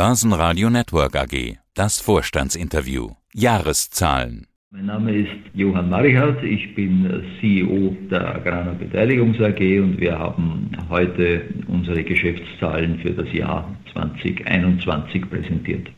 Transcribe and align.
Börsenradio 0.00 0.70
Network 0.70 1.14
AG. 1.14 1.58
Das 1.74 2.00
Vorstandsinterview. 2.00 3.10
Jahreszahlen. 3.34 4.46
Mein 4.70 4.86
Name 4.86 5.14
ist 5.14 5.28
Johann 5.52 5.90
Marichardt, 5.90 6.42
ich 6.42 6.74
bin 6.74 7.22
CEO 7.38 7.94
der 8.10 8.36
Agrana 8.36 8.72
Beteiligungs 8.72 9.38
AG 9.38 9.60
und 9.60 10.00
wir 10.00 10.18
haben 10.18 10.70
heute 10.88 11.42
unsere 11.68 12.02
Geschäftszahlen 12.02 12.98
für 13.00 13.10
das 13.10 13.30
Jahr 13.34 13.76
2021 13.92 15.28
präsentiert. 15.28 15.88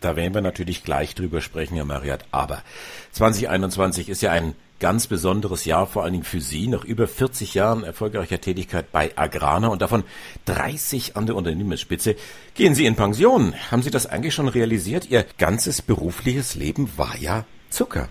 Da 0.00 0.16
werden 0.16 0.32
wir 0.32 0.40
natürlich 0.40 0.82
gleich 0.82 1.14
drüber 1.14 1.42
sprechen, 1.42 1.74
Herr 1.74 1.84
Mariat. 1.84 2.24
Aber 2.30 2.62
2021 3.10 4.08
ist 4.08 4.22
ja 4.22 4.32
ein 4.32 4.54
ganz 4.80 5.06
besonderes 5.06 5.64
Jahr, 5.64 5.86
vor 5.86 6.02
allen 6.02 6.14
Dingen 6.14 6.24
für 6.24 6.40
Sie, 6.40 6.66
nach 6.66 6.84
über 6.84 7.06
40 7.06 7.54
Jahren 7.54 7.84
erfolgreicher 7.84 8.40
Tätigkeit 8.40 8.90
bei 8.90 9.10
Agrana 9.16 9.68
und 9.68 9.82
davon 9.82 10.02
30 10.46 11.16
an 11.16 11.26
der 11.26 11.36
Unternehmensspitze. 11.36 12.16
Gehen 12.54 12.74
Sie 12.74 12.86
in 12.86 12.96
Pension. 12.96 13.54
Haben 13.70 13.82
Sie 13.82 13.90
das 13.90 14.06
eigentlich 14.06 14.34
schon 14.34 14.48
realisiert? 14.48 15.08
Ihr 15.10 15.24
ganzes 15.38 15.82
berufliches 15.82 16.56
Leben 16.56 16.88
war 16.96 17.16
ja 17.18 17.44
Zucker. 17.68 18.08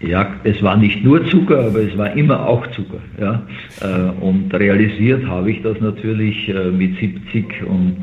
Ja, 0.00 0.36
es 0.44 0.62
war 0.62 0.78
nicht 0.78 1.04
nur 1.04 1.26
Zucker, 1.26 1.66
aber 1.66 1.80
es 1.80 1.96
war 1.98 2.16
immer 2.16 2.46
auch 2.46 2.66
Zucker. 2.68 3.00
Ja? 3.20 3.42
Äh, 3.82 4.10
und 4.20 4.52
realisiert 4.54 5.26
habe 5.26 5.50
ich 5.50 5.60
das 5.62 5.78
natürlich 5.80 6.48
äh, 6.48 6.70
mit 6.70 6.98
70 6.98 7.64
und 7.66 7.96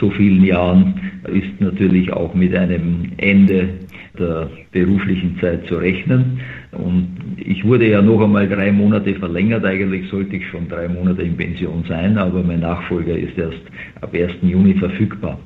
so 0.00 0.10
vielen 0.10 0.42
Jahren 0.42 1.20
ist 1.24 1.60
natürlich 1.60 2.10
auch 2.12 2.32
mit 2.32 2.54
einem 2.56 3.12
Ende 3.18 3.68
der 4.18 4.50
beruflichen 4.72 5.38
Zeit 5.40 5.66
zu 5.66 5.76
rechnen. 5.76 6.40
Und 6.72 7.36
ich 7.36 7.64
wurde 7.64 7.88
ja 7.88 8.02
noch 8.02 8.22
einmal 8.22 8.48
drei 8.48 8.70
Monate 8.72 9.14
verlängert. 9.14 9.64
Eigentlich 9.64 10.08
sollte 10.10 10.36
ich 10.36 10.46
schon 10.48 10.68
drei 10.68 10.88
Monate 10.88 11.22
in 11.22 11.36
Pension 11.36 11.84
sein, 11.88 12.18
aber 12.18 12.42
mein 12.42 12.60
Nachfolger 12.60 13.16
ist 13.16 13.36
erst 13.38 13.62
ab 14.00 14.14
1. 14.14 14.34
Juni 14.42 14.74
verfügbar, 14.74 15.38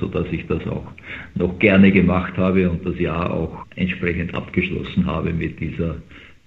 sodass 0.00 0.26
ich 0.30 0.46
das 0.46 0.66
auch 0.66 0.86
noch 1.34 1.58
gerne 1.58 1.92
gemacht 1.92 2.36
habe 2.36 2.70
und 2.70 2.84
das 2.86 2.98
Jahr 2.98 3.30
auch 3.30 3.66
entsprechend 3.76 4.34
abgeschlossen 4.34 5.06
habe 5.06 5.32
mit 5.32 5.60
dieser 5.60 5.96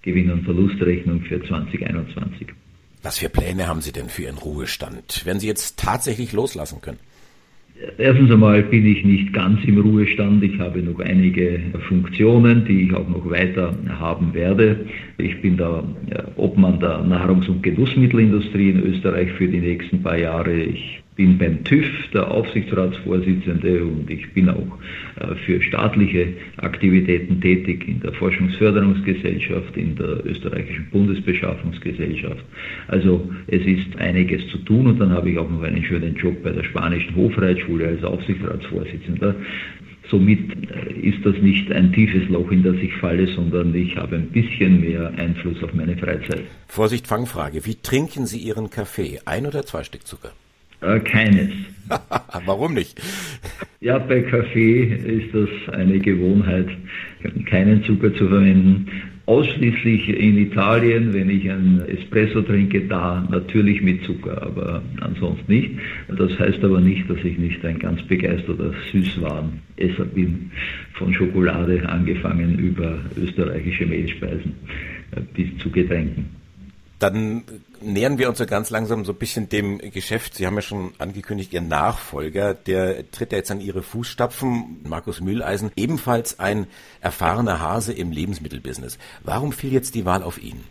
Gewinn- 0.02 0.32
und 0.32 0.44
Verlustrechnung 0.44 1.22
für 1.22 1.42
2021. 1.44 2.48
Was 3.04 3.20
für 3.20 3.30
Pläne 3.30 3.68
haben 3.68 3.82
Sie 3.82 3.92
denn 3.92 4.10
für 4.10 4.24
Ihren 4.24 4.38
Ruhestand? 4.38 5.26
Werden 5.26 5.40
Sie 5.40 5.48
jetzt 5.48 5.80
tatsächlich 5.80 6.34
loslassen 6.34 6.82
können? 6.82 7.00
Erstens 8.00 8.32
einmal 8.32 8.64
bin 8.64 8.86
ich 8.86 9.04
nicht 9.06 9.34
ganz 9.34 9.64
im 9.66 9.80
Ruhestand. 9.80 10.44
Ich 10.44 10.58
habe 10.60 10.82
noch 10.82 11.00
einige 11.00 11.60
Funktionen, 11.88 12.66
die 12.66 12.84
ich 12.84 12.94
auch 12.94 13.08
noch 13.08 13.30
weiter 13.30 13.76
haben 14.00 14.34
werde. 14.34 14.86
Ich 15.18 15.40
bin 15.42 15.58
der 15.58 15.84
Obmann 16.38 16.80
der 16.80 17.04
Nahrungs- 17.04 17.48
und 17.48 17.62
Genussmittelindustrie 17.62 18.72
in 18.72 18.84
Österreich 18.84 19.32
für 19.34 19.48
die 19.48 19.60
nächsten 19.60 20.02
paar 20.02 20.18
Jahre. 20.18 20.54
Ich 20.54 21.04
bin 21.18 21.38
beim 21.38 21.64
TÜV 21.64 21.86
der 22.14 22.32
Aufsichtsratsvorsitzende 22.32 23.84
und 23.84 24.10
ich 24.10 24.32
bin 24.34 24.50
auch 24.50 24.78
äh, 25.20 25.36
für 25.46 25.62
staatliche 25.62 26.28
Aktivitäten 26.58 27.42
tätig 27.42 27.88
in 27.88 28.00
der 28.00 28.14
Forschungsförderungsgesellschaft, 28.14 29.76
in 29.76 29.96
der 29.96 30.26
österreichischen 30.26 30.88
Bundesbeschaffungsgesellschaft. 30.92 32.46
Also 32.88 33.30
es 33.48 33.66
ist 33.66 33.98
einiges 33.98 34.48
zu 34.50 34.60
tun 34.60 34.88
und 34.88 35.00
dann 35.00 35.12
habe 35.12 35.32
ich 35.32 35.38
auch 35.38 35.50
noch 35.50 35.64
einen 35.64 35.84
schönen 35.84 36.16
Job 36.16 36.42
bei 36.44 36.52
der 36.52 36.64
spanischen 36.64 37.16
Hofreitschule 37.16 37.88
als 37.88 38.04
Aufsichtsratsvorsitzender. 38.04 39.36
Somit 40.10 40.40
äh, 40.72 40.94
ist 41.02 41.26
das 41.26 41.36
nicht 41.42 41.72
ein 41.72 41.92
tiefes 41.94 42.30
Loch, 42.30 42.52
in 42.52 42.62
das 42.62 42.76
ich 42.76 42.94
falle, 42.94 43.28
sondern 43.28 43.74
ich 43.74 43.98
habe 43.98 44.18
ein 44.18 44.28
bisschen 44.28 44.82
mehr 44.82 45.12
Einfluss 45.18 45.62
auf 45.64 45.74
meine 45.74 45.98
Freizeit. 45.98 46.44
Vorsicht, 46.68 47.08
Fangfrage. 47.08 47.66
Wie 47.66 47.76
trinken 47.76 48.28
Sie 48.28 48.38
Ihren 48.38 48.70
Kaffee? 48.70 49.20
Ein 49.26 49.48
oder 49.48 49.66
zwei 49.66 49.84
Stück 49.84 50.06
Zucker? 50.06 50.32
Äh, 50.82 51.00
keines. 51.00 51.50
Warum 52.46 52.74
nicht? 52.74 53.02
Ja, 53.80 53.98
bei 54.00 54.22
Kaffee 54.22 54.84
ist 54.84 55.34
das 55.34 55.74
eine 55.74 56.00
Gewohnheit, 56.00 56.68
keinen 57.46 57.84
Zucker 57.84 58.14
zu 58.14 58.28
verwenden. 58.28 58.88
Ausschließlich 59.28 60.08
in 60.10 60.38
Italien, 60.38 61.14
wenn 61.14 61.30
ich 61.30 61.50
ein 61.50 61.82
Espresso 61.88 62.42
trinke, 62.42 62.88
da 62.88 63.28
natürlich 63.30 63.82
mit 63.82 64.04
Zucker, 64.06 64.42
aber 64.42 64.82
ansonsten 65.02 65.52
nicht. 65.52 65.72
Das 66.08 66.40
heißt 66.40 66.64
aber 66.64 66.80
nicht, 66.80 67.10
dass 67.10 67.18
ich 67.24 67.38
nicht 67.38 67.64
ein 67.66 67.78
ganz 67.78 68.02
begeisterter 68.04 68.74
Süßwarenesser 68.92 70.06
bin, 70.14 70.52
von 70.94 71.14
Schokolade 71.14 71.88
angefangen 71.90 72.58
über 72.58 73.00
österreichische 73.22 73.86
Mehlspeisen 73.86 74.54
äh, 75.12 75.22
bis 75.34 75.58
zu 75.58 75.70
Getränken. 75.72 76.30
Dann 77.00 77.44
nähern 77.82 78.18
wir 78.18 78.28
uns 78.28 78.40
so 78.40 78.46
ganz 78.46 78.72
langsam 78.72 79.06
so 79.06 79.12
ein 79.12 79.20
bisschen 79.20 79.50
dem 79.50 79.78
Geschäft. 79.78 80.34
Sie 80.34 80.48
haben 80.48 80.56
ja 80.56 80.62
schon 80.62 80.92
angekündigt, 80.98 81.54
Ihr 81.54 81.62
Nachfolger, 81.62 82.56
der 82.56 83.10
tritt 83.12 83.32
ja 83.32 83.38
jetzt 83.38 83.52
an 83.52 83.62
Ihre 83.62 83.84
Fußstapfen, 83.84 84.78
Markus 84.88 85.22
Mühleisen, 85.22 85.72
ebenfalls 85.76 86.40
ein 86.40 86.66
erfahrener 87.02 87.60
Hase 87.60 87.94
im 87.94 88.12
Lebensmittelbusiness. 88.12 88.98
Warum 89.24 89.52
fiel 89.52 89.72
jetzt 89.74 89.94
die 89.94 90.06
Wahl 90.06 90.24
auf 90.24 90.42
ihn? 90.42 90.62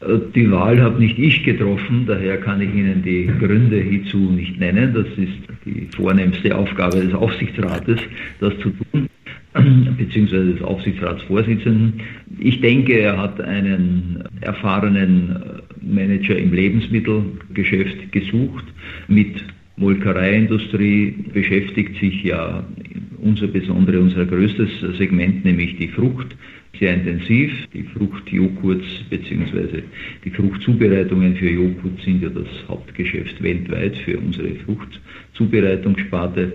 Äh, 0.00 0.18
die 0.34 0.50
Wahl 0.50 0.80
habe 0.80 0.98
nicht 0.98 1.18
ich 1.18 1.44
getroffen, 1.44 2.06
daher 2.06 2.38
kann 2.40 2.60
ich 2.60 2.74
Ihnen 2.74 3.02
die 3.02 3.26
Gründe 3.26 3.80
hierzu 3.80 4.16
nicht 4.16 4.58
nennen. 4.58 4.94
Das 4.94 5.06
ist 5.18 5.66
die 5.66 5.88
vornehmste 5.96 6.56
Aufgabe 6.56 7.00
des 7.00 7.14
Aufsichtsrates, 7.14 8.00
das 8.40 8.54
zu 8.60 8.70
tun 8.70 9.08
beziehungsweise 9.98 10.54
des 10.54 10.62
Aufsichtsratsvorsitzenden. 10.62 12.00
Ich 12.38 12.60
denke, 12.60 12.98
er 12.98 13.18
hat 13.18 13.40
einen 13.40 14.24
erfahrenen 14.40 15.36
Manager 15.82 16.36
im 16.36 16.52
Lebensmittelgeschäft 16.52 18.12
gesucht. 18.12 18.64
Mit 19.08 19.42
Molkereiindustrie 19.76 21.14
beschäftigt 21.32 21.98
sich 22.00 22.22
ja 22.24 22.64
unser 23.26 23.48
besondere, 23.48 24.00
unser 24.00 24.24
größtes 24.24 24.96
Segment, 24.96 25.44
nämlich 25.44 25.76
die 25.76 25.88
Frucht, 25.88 26.36
sehr 26.78 26.94
intensiv. 26.94 27.52
Die 27.72 27.82
Fruchtjoghurts 27.82 28.86
bzw. 29.10 29.82
die 30.24 30.30
Fruchtzubereitungen 30.30 31.36
für 31.36 31.50
Joghurt 31.50 32.00
sind 32.04 32.22
ja 32.22 32.28
das 32.28 32.46
Hauptgeschäft 32.68 33.42
weltweit 33.42 33.96
für 33.98 34.18
unsere 34.18 34.54
Fruchtzubereitungssparte. 34.56 36.52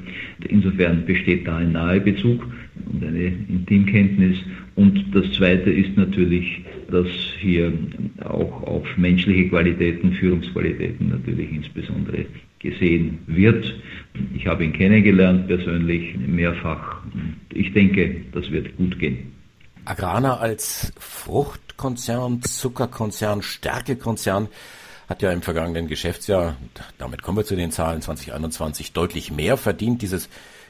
Insofern 0.48 1.06
besteht 1.06 1.48
da 1.48 1.58
ein 1.58 1.74
Nahebezug 1.74 2.46
und 2.92 3.04
eine 3.04 3.34
Intimkenntnis. 3.50 4.38
Und 4.76 5.04
das 5.14 5.32
Zweite 5.34 5.70
ist 5.72 5.98
natürlich, 5.98 6.62
dass 6.90 7.08
hier 7.40 7.74
auch 8.24 8.64
auf 8.64 8.98
menschliche 8.98 9.50
Qualitäten, 9.50 10.14
Führungsqualitäten 10.14 11.10
natürlich 11.10 11.52
insbesondere 11.52 12.26
gesehen 12.62 13.20
wird. 13.28 13.74
Ich 14.36 14.48
habe 14.48 14.64
ihn 14.64 14.74
kennengelernt 14.74 15.48
persönlich 15.48 16.16
mehrfach. 16.18 17.02
Ich 17.50 17.74
denke, 17.74 18.24
das 18.34 18.50
wird 18.52 18.76
gut 18.78 19.00
gehen. 19.00 19.34
Agrana 19.86 20.38
als 20.38 20.94
Fruchtkonzern, 21.00 22.42
Zuckerkonzern, 22.44 23.42
Stärkekonzern 23.42 24.48
hat 25.10 25.22
ja 25.22 25.32
im 25.32 25.42
vergangenen 25.42 25.88
Geschäftsjahr, 25.88 26.56
damit 26.98 27.22
kommen 27.22 27.38
wir 27.38 27.46
zu 27.46 27.56
den 27.56 27.72
Zahlen 27.72 28.02
2021, 28.02 28.94
deutlich 28.94 29.32
mehr 29.32 29.58
verdient. 29.58 30.02
Dieses 30.02 30.30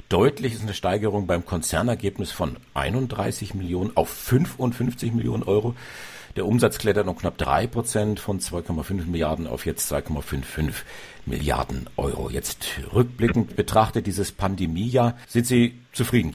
deutlich 0.09 0.53
ist 0.53 0.63
eine 0.63 0.73
Steigerung 0.73 1.27
beim 1.27 1.45
Konzernergebnis 1.45 2.31
von 2.31 2.57
31 2.73 3.53
Millionen 3.53 3.95
auf 3.95 4.09
55 4.09 5.13
Millionen 5.13 5.43
Euro. 5.43 5.75
Der 6.37 6.45
Umsatz 6.45 6.77
klettert 6.77 7.07
um 7.07 7.17
knapp 7.17 7.37
3 7.37 7.67
Prozent 7.67 8.19
von 8.19 8.39
2,5 8.39 9.05
Milliarden 9.09 9.47
auf 9.47 9.65
jetzt 9.65 9.91
2,55 9.91 10.71
Milliarden 11.25 11.87
Euro. 11.97 12.29
Jetzt 12.29 12.79
rückblickend 12.93 13.57
betrachtet 13.57 14.07
dieses 14.07 14.31
Pandemiejahr, 14.31 15.17
sind 15.27 15.45
Sie 15.45 15.73
zufrieden? 15.91 16.33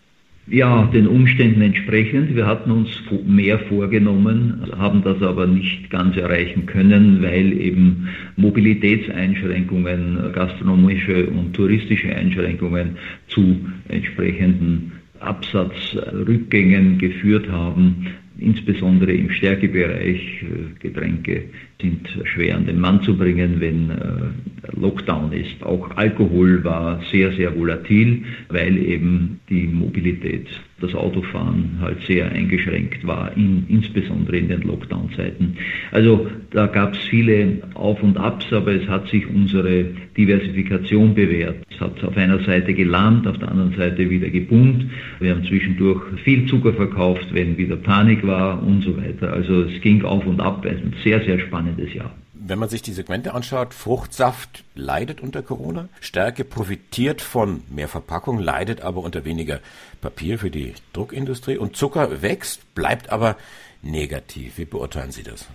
Ja, 0.49 0.85
den 0.85 1.09
Umständen 1.09 1.63
entsprechend. 1.63 2.37
Wir 2.37 2.47
hatten 2.47 2.71
uns 2.71 2.91
mehr 3.25 3.59
vorgenommen, 3.59 4.71
haben 4.79 5.03
das 5.03 5.21
aber 5.23 5.47
nicht 5.47 5.91
ganz 5.91 6.17
erreichen 6.17 6.67
können, 6.67 7.21
weil 7.23 7.53
eben 7.55 8.09
Mobilitätseinschränkungen, 8.37 10.31
gastronomische 10.33 11.27
und 11.31 11.55
touristische 11.55 12.15
Einschränkungen 12.15 12.99
zu 13.29 13.59
entsprechenden 13.89 14.93
Absatzrückgängen 15.19 16.99
geführt 16.99 17.51
haben, 17.51 18.07
insbesondere 18.39 19.13
im 19.13 19.31
Stärkebereich. 19.31 20.43
Äh, 20.43 20.79
Getränke 20.81 21.45
sind 21.81 22.09
schwer 22.25 22.57
an 22.57 22.67
den 22.67 22.81
Mann 22.81 23.03
zu 23.03 23.17
bringen, 23.17 23.61
wenn 23.61 23.91
äh, 23.91 24.77
Lockdown 24.81 25.33
ist. 25.33 25.63
Auch 25.63 25.91
Alkohol 25.97 26.65
war 26.65 27.01
sehr, 27.11 27.33
sehr 27.33 27.55
volatil, 27.57 28.25
weil 28.49 28.79
eben 28.79 29.41
die 29.49 29.67
Mobilität, 29.67 30.49
das 30.81 30.95
Autofahren 30.95 31.79
halt 31.81 32.03
sehr 32.07 32.31
eingeschränkt 32.31 33.07
war, 33.07 33.35
in, 33.35 33.65
insbesondere 33.69 34.37
in 34.37 34.49
den 34.49 34.63
Lockdown-Zeiten. 34.63 35.57
Also 35.91 36.29
da 36.51 36.67
gab 36.67 36.95
es 36.95 36.99
viele 37.01 37.63
Auf 37.75 38.03
und 38.03 38.19
Abs, 38.19 38.53
aber 38.53 38.73
es 38.73 38.87
hat 38.87 39.09
sich 39.09 39.27
unsere 39.27 39.87
Diversifikation 40.17 41.15
bewährt. 41.15 41.57
Es 41.71 41.81
hat 41.81 42.03
auf 42.05 42.17
einer 42.17 42.41
Seite 42.41 42.75
gelahmt, 42.75 43.27
auf 43.27 43.39
der 43.39 43.51
anderen 43.51 43.75
Seite 43.75 44.11
wieder 44.11 44.29
geboomt. 44.29 44.85
Wir 45.21 45.35
haben 45.35 45.45
zwischendurch 45.45 46.03
viel 46.25 46.47
Zucker 46.47 46.75
verkauft, 46.75 47.27
wenn 47.33 47.57
wieder 47.57 47.77
Panik 47.77 48.27
war 48.27 48.63
und 48.63 48.83
so 48.83 48.97
weiter. 48.97 49.33
Also 49.33 49.63
es 49.63 49.81
ging 49.81 50.03
auf 50.05 50.27
und 50.27 50.41
ab, 50.41 50.67
ein 50.67 50.93
sehr, 51.03 51.23
sehr 51.23 51.39
spannendes 51.67 51.95
Jahr. 51.95 52.11
Wenn 52.33 52.59
man 52.59 52.69
sich 52.69 52.83
die 52.83 52.93
Segmente 52.93 53.35
anschaut, 53.35 53.75
Fruchtsaft 53.75 54.65
leidet 54.75 55.21
unter 55.21 55.43
Corona, 55.43 55.89
Stärke 56.01 56.45
profitiert 56.45 57.21
von 57.21 57.63
mehr 57.71 57.89
Verpackung, 57.89 58.39
leidet 58.39 58.83
aber 58.83 59.01
unter 59.01 59.25
weniger 59.25 59.61
Papier 60.01 60.39
für 60.39 60.51
die 60.51 60.75
Druckindustrie 60.93 61.57
und 61.57 61.77
Zucker 61.77 62.23
wächst, 62.23 62.75
bleibt 62.75 63.11
aber 63.11 63.37
negativ. 63.83 64.59
Wie 64.59 64.65
beurteilen 64.65 65.13
Sie 65.13 65.23
das? 65.23 65.49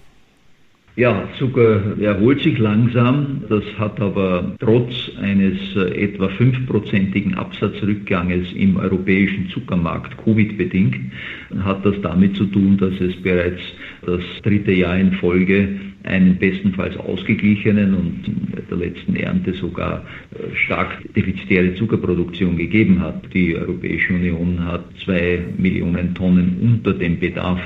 Ja, 0.97 1.25
Zucker 1.39 1.97
erholt 2.01 2.41
sich 2.41 2.57
langsam. 2.57 3.43
Das 3.47 3.63
hat 3.79 4.01
aber 4.01 4.55
trotz 4.59 4.93
eines 5.21 5.57
äh, 5.75 6.03
etwa 6.03 6.27
fünfprozentigen 6.27 7.33
Absatzrückganges 7.35 8.51
im 8.51 8.75
europäischen 8.75 9.49
Zuckermarkt 9.49 10.17
Covid-bedingt, 10.17 10.97
hat 11.63 11.85
das 11.85 11.95
damit 12.01 12.35
zu 12.35 12.45
tun, 12.45 12.77
dass 12.77 12.99
es 12.99 13.15
bereits 13.21 13.61
das 14.05 14.21
dritte 14.43 14.71
Jahr 14.71 14.97
in 14.97 15.13
Folge 15.13 15.79
einen 16.03 16.37
bestenfalls 16.37 16.97
ausgeglichenen 16.97 17.93
und 17.93 18.27
in 18.27 18.67
der 18.69 18.77
letzten 18.77 19.15
Ernte 19.15 19.53
sogar 19.53 20.03
äh, 20.33 20.55
stark 20.55 20.97
defizitäre 21.15 21.75
Zuckerproduktion 21.75 22.57
gegeben 22.57 22.99
hat. 23.01 23.21
Die 23.33 23.55
Europäische 23.55 24.13
Union 24.13 24.65
hat 24.65 24.85
zwei 25.05 25.43
Millionen 25.57 26.15
Tonnen 26.15 26.57
unter 26.61 26.93
dem 26.93 27.19
Bedarf 27.19 27.61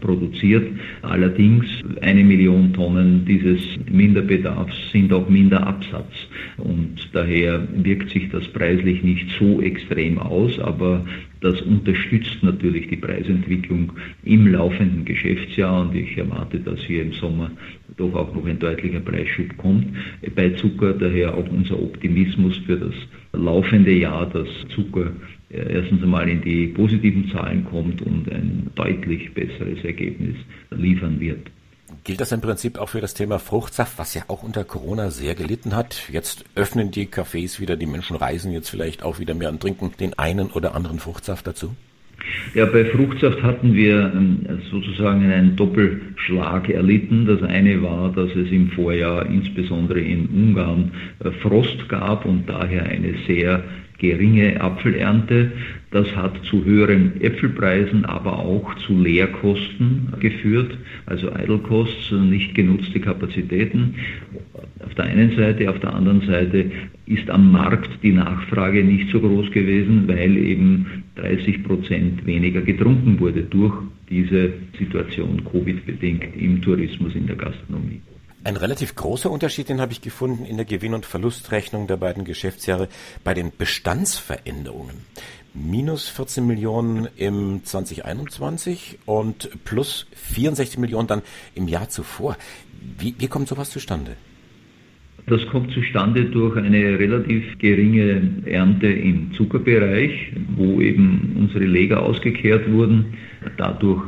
produziert. 0.00 0.66
Allerdings 1.02 1.66
eine 2.00 2.22
Million 2.22 2.72
Tonnen 2.72 3.24
dieses 3.24 3.60
Minderbedarfs 3.90 4.74
sind 4.92 5.12
auch 5.12 5.28
Minderabsatz 5.28 6.12
und 6.58 7.08
daher 7.12 7.66
wirkt 7.74 8.10
sich 8.10 8.28
das 8.30 8.46
preislich 8.48 9.02
nicht 9.02 9.26
so 9.38 9.60
extrem 9.60 10.18
aus, 10.18 10.58
aber 10.58 11.04
das 11.40 11.60
unterstützt 11.62 12.42
natürlich 12.42 12.88
die 12.88 12.96
Preisentwicklung 12.96 13.92
im 14.24 14.46
laufenden 14.46 15.04
Geschäftsjahr 15.04 15.82
und 15.82 15.94
ich 15.94 16.16
erwarte, 16.16 16.58
dass 16.58 16.80
hier 16.80 17.02
im 17.02 17.12
Sommer 17.12 17.50
doch 17.96 18.14
auch 18.14 18.34
noch 18.34 18.46
ein 18.46 18.58
deutlicher 18.58 19.00
Preisschub 19.00 19.56
kommt. 19.58 19.86
Bei 20.34 20.50
Zucker 20.50 20.94
daher 20.94 21.34
auch 21.34 21.48
unser 21.50 21.78
Optimismus 21.78 22.56
für 22.66 22.76
das 22.76 22.94
laufende 23.36 23.92
Jahr, 23.92 24.26
dass 24.26 24.48
Zucker 24.74 25.12
erstens 25.50 26.02
einmal 26.02 26.28
in 26.28 26.42
die 26.42 26.68
positiven 26.68 27.30
Zahlen 27.30 27.64
kommt 27.64 28.02
und 28.02 28.30
ein 28.30 28.70
deutlich 28.74 29.32
besseres 29.34 29.84
Ergebnis 29.84 30.36
liefern 30.70 31.20
wird. 31.20 31.50
Gilt 32.02 32.20
das 32.20 32.32
im 32.32 32.40
Prinzip 32.40 32.78
auch 32.78 32.88
für 32.88 33.00
das 33.00 33.14
Thema 33.14 33.38
Fruchtsaft, 33.38 33.98
was 33.98 34.14
ja 34.14 34.24
auch 34.28 34.42
unter 34.42 34.64
Corona 34.64 35.10
sehr 35.10 35.34
gelitten 35.34 35.76
hat? 35.76 36.08
Jetzt 36.10 36.44
öffnen 36.54 36.90
die 36.90 37.06
Cafés 37.06 37.60
wieder, 37.60 37.76
die 37.76 37.86
Menschen 37.86 38.16
reisen 38.16 38.52
jetzt 38.52 38.68
vielleicht 38.68 39.02
auch 39.02 39.18
wieder 39.18 39.34
mehr 39.34 39.48
und 39.48 39.60
trinken 39.60 39.92
den 40.00 40.18
einen 40.18 40.50
oder 40.50 40.74
anderen 40.74 40.98
Fruchtsaft 40.98 41.46
dazu? 41.46 41.74
Ja, 42.54 42.66
bei 42.66 42.84
Fruchtsaft 42.84 43.42
hatten 43.42 43.74
wir 43.74 44.12
ähm, 44.14 44.40
sozusagen 44.70 45.24
einen 45.24 45.56
Doppelschlag 45.56 46.68
erlitten. 46.68 47.26
Das 47.26 47.42
eine 47.42 47.82
war, 47.82 48.12
dass 48.12 48.30
es 48.34 48.50
im 48.50 48.70
Vorjahr 48.70 49.26
insbesondere 49.26 50.00
in 50.00 50.26
Ungarn 50.26 50.92
äh, 51.20 51.30
Frost 51.42 51.88
gab 51.88 52.24
und 52.24 52.48
daher 52.48 52.84
eine 52.84 53.14
sehr 53.26 53.64
geringe 53.98 54.60
Apfelernte. 54.60 55.52
Das 55.90 56.14
hat 56.16 56.44
zu 56.44 56.64
höheren 56.64 57.20
Äpfelpreisen, 57.20 58.04
aber 58.04 58.38
auch 58.38 58.74
zu 58.86 59.00
Leerkosten 59.00 60.12
geführt, 60.18 60.76
also 61.06 61.30
Idle 61.30 61.58
Costs, 61.58 62.10
nicht 62.12 62.54
genutzte 62.54 63.00
Kapazitäten. 63.00 63.94
Auf 64.84 64.94
der 64.94 65.06
einen 65.06 65.36
Seite, 65.36 65.70
auf 65.70 65.78
der 65.80 65.94
anderen 65.94 66.22
Seite 66.22 66.70
ist 67.06 67.30
am 67.30 67.52
Markt 67.52 67.90
die 68.02 68.12
Nachfrage 68.12 68.82
nicht 68.82 69.10
so 69.10 69.20
groß 69.20 69.50
gewesen, 69.50 70.08
weil 70.08 70.36
eben 70.36 71.04
30 71.16 71.62
Prozent 71.64 72.26
weniger 72.26 72.60
getrunken 72.60 73.20
wurde 73.20 73.42
durch 73.42 73.74
diese 74.10 74.52
Situation 74.78 75.42
Covid-bedingt 75.44 76.36
im 76.36 76.60
Tourismus, 76.60 77.14
in 77.14 77.26
der 77.26 77.36
Gastronomie. 77.36 78.00
Ein 78.46 78.56
relativ 78.56 78.94
großer 78.94 79.30
Unterschied, 79.30 79.70
den 79.70 79.80
habe 79.80 79.92
ich 79.92 80.02
gefunden 80.02 80.44
in 80.44 80.58
der 80.58 80.66
Gewinn- 80.66 80.92
und 80.92 81.06
Verlustrechnung 81.06 81.86
der 81.86 81.96
beiden 81.96 82.26
Geschäftsjahre 82.26 82.90
bei 83.24 83.32
den 83.32 83.50
Bestandsveränderungen. 83.56 84.96
Minus 85.54 86.08
14 86.08 86.46
Millionen 86.46 87.08
im 87.16 87.64
2021 87.64 88.98
und 89.06 89.48
plus 89.64 90.06
64 90.12 90.76
Millionen 90.76 91.08
dann 91.08 91.22
im 91.54 91.68
Jahr 91.68 91.88
zuvor. 91.88 92.36
Wie, 92.98 93.14
wie 93.16 93.28
kommt 93.28 93.48
sowas 93.48 93.70
zustande? 93.70 94.14
Das 95.26 95.46
kommt 95.46 95.72
zustande 95.72 96.26
durch 96.26 96.54
eine 96.58 96.98
relativ 96.98 97.56
geringe 97.56 98.42
Ernte 98.44 98.88
im 98.88 99.32
Zuckerbereich, 99.32 100.34
wo 100.54 100.82
eben 100.82 101.34
unsere 101.38 101.64
Leger 101.64 102.02
ausgekehrt 102.02 102.70
wurden. 102.70 103.14
Dadurch 103.56 104.02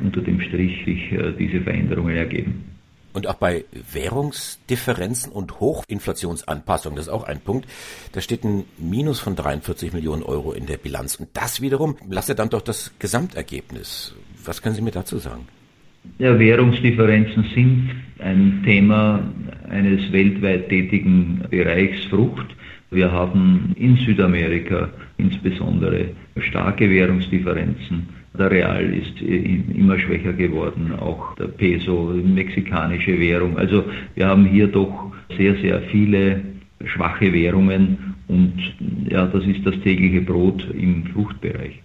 unter 0.00 0.20
dem 0.20 0.40
Strich 0.42 0.84
sich 0.84 1.10
äh, 1.10 1.32
diese 1.36 1.60
Veränderungen 1.62 2.14
ergeben. 2.14 2.70
Und 3.12 3.26
auch 3.26 3.34
bei 3.34 3.64
Währungsdifferenzen 3.92 5.32
und 5.32 5.58
Hochinflationsanpassung, 5.58 6.94
das 6.94 7.06
ist 7.06 7.12
auch 7.12 7.24
ein 7.24 7.40
Punkt, 7.40 7.68
da 8.12 8.20
steht 8.20 8.44
ein 8.44 8.64
Minus 8.78 9.18
von 9.18 9.34
43 9.34 9.92
Millionen 9.92 10.22
Euro 10.22 10.52
in 10.52 10.66
der 10.66 10.76
Bilanz. 10.76 11.16
Und 11.16 11.28
das 11.34 11.60
wiederum 11.60 11.96
lastet 12.08 12.38
dann 12.38 12.50
doch 12.50 12.62
das 12.62 12.92
Gesamtergebnis. 12.98 14.14
Was 14.44 14.62
können 14.62 14.74
Sie 14.74 14.82
mir 14.82 14.92
dazu 14.92 15.18
sagen? 15.18 15.48
Ja, 16.18 16.38
Währungsdifferenzen 16.38 17.44
sind 17.54 17.90
ein 18.20 18.62
Thema 18.64 19.22
eines 19.68 20.10
weltweit 20.12 20.68
tätigen 20.68 21.44
Bereichs 21.50 22.04
Frucht. 22.06 22.46
Wir 22.90 23.10
haben 23.10 23.74
in 23.76 23.96
Südamerika 23.96 24.88
insbesondere 25.18 26.10
starke 26.38 26.88
Währungsdifferenzen 26.88 28.08
der 28.40 28.50
Real 28.50 28.92
ist 28.92 29.20
immer 29.20 29.98
schwächer 29.98 30.32
geworden, 30.32 30.92
auch 30.98 31.34
der 31.36 31.48
Peso, 31.48 32.14
mexikanische 32.24 33.20
Währung. 33.20 33.58
Also 33.58 33.84
wir 34.14 34.26
haben 34.26 34.46
hier 34.46 34.66
doch 34.66 35.12
sehr, 35.36 35.54
sehr 35.56 35.82
viele 35.82 36.40
schwache 36.84 37.32
Währungen 37.32 38.14
und 38.28 38.54
ja, 39.08 39.26
das 39.26 39.44
ist 39.44 39.64
das 39.66 39.78
tägliche 39.80 40.22
Brot 40.22 40.66
im 40.72 41.04
Fruchtbereich. 41.12 41.80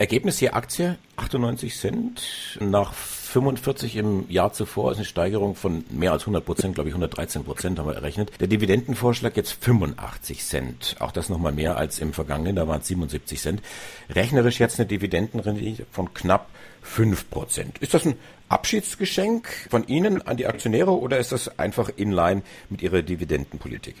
Ergebnis 0.00 0.38
hier 0.38 0.56
Aktie 0.56 0.96
98 1.16 1.76
Cent 1.76 2.58
nach 2.58 2.94
45 2.94 3.96
im 3.96 4.24
Jahr 4.30 4.50
zuvor 4.50 4.92
ist 4.92 4.96
eine 4.96 5.04
Steigerung 5.04 5.54
von 5.54 5.84
mehr 5.90 6.12
als 6.12 6.22
100 6.22 6.42
Prozent, 6.42 6.74
glaube 6.74 6.88
ich 6.88 6.94
113 6.94 7.44
Prozent 7.44 7.78
haben 7.78 7.86
wir 7.86 7.96
errechnet. 7.96 8.32
Der 8.40 8.48
Dividendenvorschlag 8.48 9.36
jetzt 9.36 9.62
85 9.62 10.42
Cent, 10.42 10.96
auch 11.00 11.12
das 11.12 11.28
nochmal 11.28 11.52
mehr 11.52 11.76
als 11.76 11.98
im 11.98 12.14
vergangenen, 12.14 12.56
da 12.56 12.66
waren 12.66 12.80
es 12.80 12.86
77 12.86 13.38
Cent. 13.38 13.62
Rechnerisch 14.08 14.58
jetzt 14.58 14.80
eine 14.80 14.86
Dividendenrendite 14.86 15.84
von 15.90 16.14
knapp 16.14 16.48
5 16.80 17.28
Prozent. 17.28 17.76
Ist 17.80 17.92
das 17.92 18.06
ein 18.06 18.14
Abschiedsgeschenk 18.48 19.48
von 19.68 19.86
Ihnen 19.86 20.22
an 20.22 20.38
die 20.38 20.46
Aktionäre 20.46 20.98
oder 20.98 21.18
ist 21.18 21.32
das 21.32 21.58
einfach 21.58 21.90
in 21.94 22.10
line 22.10 22.40
mit 22.70 22.80
Ihrer 22.80 23.02
Dividendenpolitik? 23.02 23.96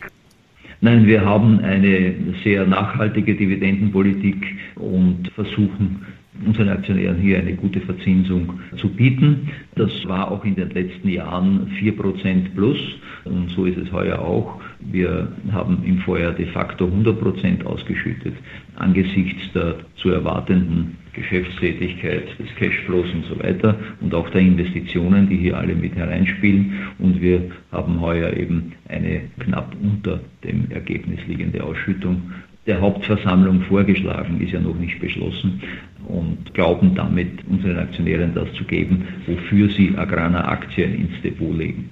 Nein, 0.82 1.06
wir 1.06 1.22
haben 1.24 1.60
eine 1.60 2.14
sehr 2.42 2.66
nachhaltige 2.66 3.34
Dividendenpolitik 3.34 4.56
und 4.76 5.28
versuchen 5.34 6.06
unseren 6.46 6.68
Aktionären 6.68 7.18
hier 7.18 7.38
eine 7.38 7.54
gute 7.54 7.80
Verzinsung 7.80 8.60
zu 8.76 8.88
bieten. 8.88 9.50
Das 9.74 9.90
war 10.06 10.30
auch 10.30 10.44
in 10.44 10.54
den 10.54 10.70
letzten 10.70 11.08
Jahren 11.08 11.70
4% 11.80 12.54
plus 12.54 12.78
und 13.24 13.50
so 13.50 13.66
ist 13.66 13.76
es 13.76 13.92
heuer 13.92 14.18
auch. 14.20 14.60
Wir 14.80 15.28
haben 15.52 15.82
im 15.84 15.98
Vorjahr 15.98 16.32
de 16.32 16.46
facto 16.46 16.86
100% 16.86 17.64
ausgeschüttet 17.64 18.34
angesichts 18.76 19.52
der 19.54 19.76
zu 19.96 20.10
erwartenden 20.10 20.96
Geschäftstätigkeit, 21.12 22.38
des 22.38 22.54
Cashflows 22.56 23.12
und 23.12 23.24
so 23.26 23.38
weiter 23.42 23.76
und 24.00 24.14
auch 24.14 24.28
der 24.30 24.40
Investitionen, 24.40 25.28
die 25.28 25.36
hier 25.36 25.58
alle 25.58 25.74
mit 25.74 25.94
hereinspielen. 25.94 26.72
Und 26.98 27.20
wir 27.20 27.50
haben 27.72 28.00
heuer 28.00 28.32
eben 28.32 28.72
eine 28.88 29.22
knapp 29.40 29.74
unter 29.82 30.20
dem 30.44 30.70
Ergebnis 30.70 31.18
liegende 31.26 31.62
Ausschüttung 31.62 32.22
der 32.66 32.80
Hauptversammlung 32.80 33.62
vorgeschlagen, 33.62 34.40
ist 34.40 34.52
ja 34.52 34.60
noch 34.60 34.76
nicht 34.76 35.00
beschlossen 35.00 35.62
und 36.06 36.52
glauben 36.54 36.94
damit 36.94 37.46
unseren 37.48 37.78
Aktionären 37.78 38.34
das 38.34 38.52
zu 38.54 38.64
geben, 38.64 39.08
wofür 39.26 39.68
sie 39.70 39.96
Agrana 39.96 40.48
Aktien 40.48 40.94
ins 40.94 41.22
Depot 41.22 41.56
legen. 41.56 41.90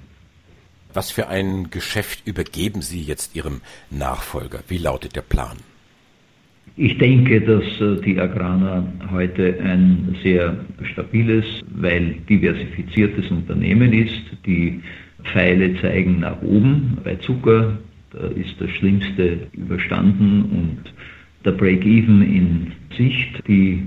Was 0.93 1.11
für 1.11 1.27
ein 1.27 1.69
Geschäft 1.69 2.25
übergeben 2.25 2.81
Sie 2.81 3.01
jetzt 3.01 3.35
Ihrem 3.35 3.61
Nachfolger? 3.91 4.61
Wie 4.67 4.79
lautet 4.79 5.15
der 5.15 5.21
Plan? 5.21 5.57
Ich 6.75 6.97
denke, 6.97 7.41
dass 7.41 7.63
äh, 7.81 8.01
die 8.01 8.19
Agrana 8.19 8.91
heute 9.11 9.59
ein 9.61 10.15
sehr 10.23 10.57
stabiles, 10.93 11.45
weil 11.75 12.15
diversifiziertes 12.27 13.29
Unternehmen 13.29 13.93
ist. 13.93 14.21
Die 14.45 14.81
Pfeile 15.25 15.79
zeigen 15.81 16.21
nach 16.21 16.41
oben. 16.41 16.97
Bei 17.03 17.15
Zucker 17.15 17.77
da 18.11 18.27
ist 18.27 18.55
das 18.59 18.69
Schlimmste 18.71 19.47
überstanden 19.53 20.43
und 20.51 20.93
der 21.45 21.51
Break-Even 21.51 22.21
in 22.21 22.71
Sicht. 22.97 23.47
Die 23.47 23.83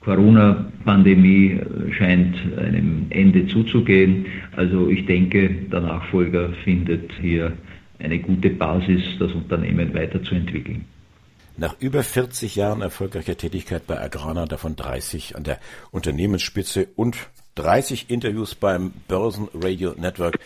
Corona-Pandemie 0.00 1.60
scheint 1.96 2.36
einem 2.58 3.06
Ende 3.10 3.46
zuzugehen. 3.48 4.26
Also 4.56 4.88
ich 4.88 5.04
denke, 5.06 5.48
der 5.48 5.80
Nachfolger 5.80 6.50
findet 6.64 7.10
hier 7.20 7.52
eine 7.98 8.18
gute 8.18 8.50
Basis, 8.50 9.02
das 9.18 9.32
Unternehmen 9.32 9.92
weiterzuentwickeln. 9.94 10.84
Nach 11.58 11.74
über 11.80 12.02
40 12.02 12.54
Jahren 12.56 12.82
erfolgreicher 12.82 13.36
Tätigkeit 13.36 13.86
bei 13.86 13.98
Agrana, 13.98 14.44
davon 14.44 14.76
30 14.76 15.36
an 15.36 15.44
der 15.44 15.58
Unternehmensspitze 15.90 16.88
und 16.96 17.16
30 17.54 18.10
Interviews 18.10 18.54
beim 18.54 18.92
Börsenradio 19.08 19.94
Network, 19.96 20.38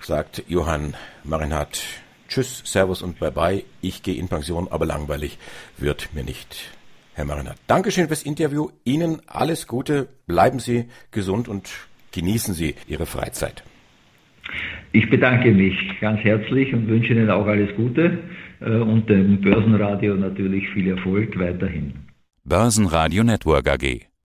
sagt 0.00 0.42
Johann 0.48 0.94
Marinhardt. 1.22 1.84
Tschüss, 2.28 2.62
Servus 2.64 3.02
und 3.02 3.18
Bye-bye. 3.18 3.64
Ich 3.80 4.02
gehe 4.02 4.16
in 4.16 4.28
Pension, 4.28 4.68
aber 4.70 4.86
langweilig 4.86 5.38
wird 5.78 6.10
mir 6.14 6.24
nicht. 6.24 6.70
Herr 7.14 7.24
Marinhardt, 7.24 7.58
Dankeschön 7.66 8.08
fürs 8.08 8.22
Interview. 8.22 8.68
Ihnen 8.84 9.22
alles 9.26 9.66
Gute. 9.66 10.08
Bleiben 10.26 10.58
Sie 10.58 10.86
gesund 11.10 11.48
und 11.48 11.70
genießen 12.12 12.54
Sie 12.54 12.74
Ihre 12.86 13.06
Freizeit. 13.06 13.62
Ich 14.92 15.08
bedanke 15.10 15.50
mich 15.50 15.76
ganz 16.00 16.20
herzlich 16.20 16.72
und 16.72 16.88
wünsche 16.88 17.12
Ihnen 17.12 17.30
auch 17.30 17.46
alles 17.46 17.74
Gute 17.76 18.18
äh, 18.60 18.70
und 18.70 19.08
dem 19.08 19.40
Börsenradio 19.40 20.14
natürlich 20.14 20.68
viel 20.70 20.88
Erfolg 20.88 21.38
weiterhin. 21.38 21.94
Börsenradio 22.44 23.24
Network 23.24 23.68
AG 23.68 24.06